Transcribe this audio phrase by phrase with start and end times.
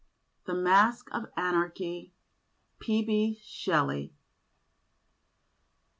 [0.47, 2.11] '"The Mask of Anarchy,
[2.79, 3.03] P.
[3.05, 3.39] B.
[3.43, 4.15] SHELLEY.